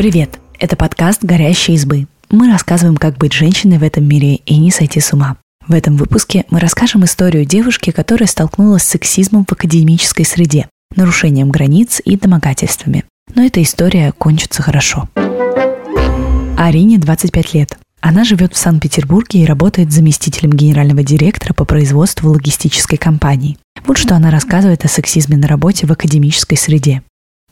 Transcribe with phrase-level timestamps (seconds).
[0.00, 0.40] Привет!
[0.58, 2.06] Это подкаст «Горящие избы».
[2.30, 5.36] Мы рассказываем, как быть женщиной в этом мире и не сойти с ума.
[5.68, 11.50] В этом выпуске мы расскажем историю девушки, которая столкнулась с сексизмом в академической среде, нарушением
[11.50, 13.04] границ и домогательствами.
[13.34, 15.06] Но эта история кончится хорошо.
[16.56, 17.76] Арине 25 лет.
[18.00, 23.58] Она живет в Санкт-Петербурге и работает заместителем генерального директора по производству логистической компании.
[23.84, 27.02] Вот что она рассказывает о сексизме на работе в академической среде.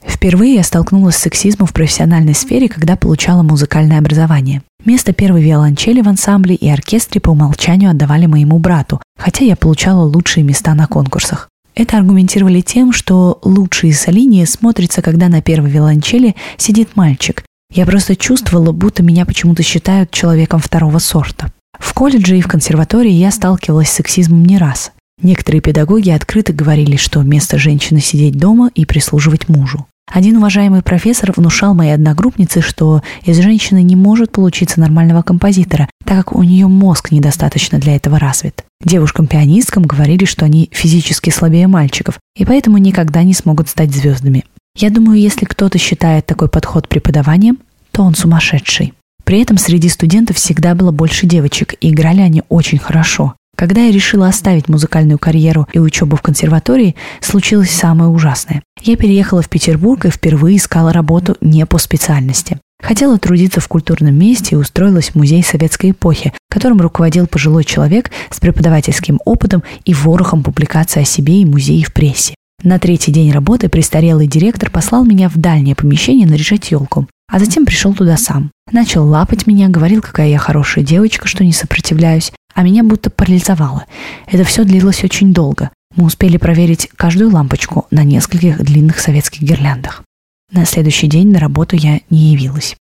[0.04, 4.62] Впервые я столкнулась с сексизмом в профессиональной сфере, когда получала музыкальное образование.
[4.84, 10.04] Место первой виолончели в ансамбле и оркестре по умолчанию отдавали моему брату, хотя я получала
[10.04, 11.48] лучшие места на конкурсах.
[11.74, 17.44] Это аргументировали тем, что лучшие солини смотрятся, когда на первой виолончели сидит мальчик.
[17.72, 21.52] Я просто чувствовала, будто меня почему-то считают человеком второго сорта.
[21.78, 24.90] В колледже и в консерватории я сталкивалась с сексизмом не раз.
[25.20, 29.86] Некоторые педагоги открыто говорили, что вместо женщины сидеть дома и прислуживать мужу.
[30.10, 36.18] Один уважаемый профессор внушал моей одногруппнице, что из женщины не может получиться нормального композитора, так
[36.26, 38.64] как у нее мозг недостаточно для этого развит.
[38.82, 44.44] Девушкам-пианисткам говорили, что они физически слабее мальчиков, и поэтому никогда не смогут стать звездами.
[44.76, 47.58] Я думаю, если кто-то считает такой подход преподаванием,
[47.90, 48.94] то он сумасшедший.
[49.24, 53.34] При этом среди студентов всегда было больше девочек, и играли они очень хорошо.
[53.58, 58.62] Когда я решила оставить музыкальную карьеру и учебу в консерватории, случилось самое ужасное.
[58.82, 62.58] Я переехала в Петербург и впервые искала работу не по специальности.
[62.80, 68.12] Хотела трудиться в культурном месте и устроилась в музей советской эпохи, которым руководил пожилой человек
[68.30, 72.36] с преподавательским опытом и ворохом публикаций о себе и музее в прессе.
[72.62, 77.66] На третий день работы престарелый директор послал меня в дальнее помещение наряжать елку, а затем
[77.66, 78.52] пришел туда сам.
[78.70, 83.84] Начал лапать меня, говорил, какая я хорошая девочка, что не сопротивляюсь, а меня будто парализовало.
[84.26, 85.70] Это все длилось очень долго.
[85.94, 90.02] Мы успели проверить каждую лампочку на нескольких длинных советских гирляндах.
[90.50, 92.74] На следующий день на работу я не явилась.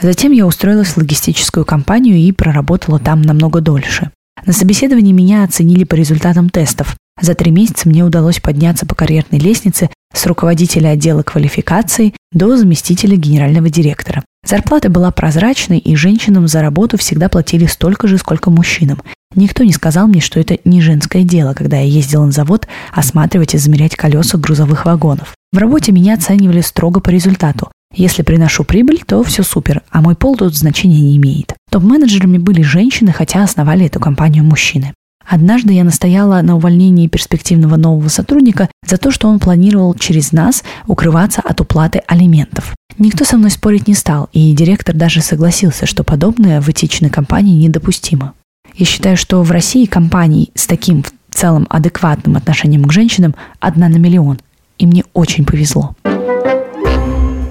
[0.00, 4.10] затем я устроилась в логистическую компанию и проработала там намного дольше.
[4.44, 6.96] На собеседовании меня оценили по результатам тестов.
[7.20, 13.16] За три месяца мне удалось подняться по карьерной лестнице с руководителя отдела квалификации до заместителя
[13.16, 14.24] генерального директора.
[14.46, 19.00] Зарплата была прозрачной, и женщинам за работу всегда платили столько же, сколько мужчинам.
[19.34, 23.54] Никто не сказал мне, что это не женское дело, когда я ездила на завод осматривать
[23.54, 25.34] и замерять колеса грузовых вагонов.
[25.52, 27.70] В работе меня оценивали строго по результату.
[27.94, 31.54] Если приношу прибыль, то все супер, а мой пол тут значения не имеет.
[31.70, 34.94] Топ-менеджерами были женщины, хотя основали эту компанию мужчины.
[35.32, 40.62] Однажды я настояла на увольнении перспективного нового сотрудника за то, что он планировал через нас
[40.86, 42.74] укрываться от уплаты алиментов.
[42.98, 47.64] Никто со мной спорить не стал, и директор даже согласился, что подобное в этичной компании
[47.64, 48.34] недопустимо.
[48.74, 53.88] Я считаю, что в России компаний с таким в целом адекватным отношением к женщинам одна
[53.88, 54.38] на миллион.
[54.76, 55.96] И мне очень повезло.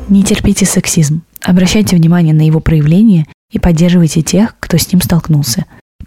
[0.07, 1.23] Не терпите сексизм.
[1.41, 5.65] Обращайте внимание на его проявление и поддерживайте тех, кто с ним столкнулся.